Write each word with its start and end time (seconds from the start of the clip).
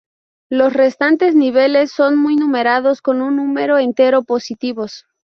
Los 0.49 0.73
restantes 0.73 1.35
niveles 1.35 1.91
son 1.91 2.23
numerados 2.23 3.03
con 3.03 3.21
un 3.21 3.35
número 3.35 3.77
entero 3.77 4.23
positivos. 4.23 5.05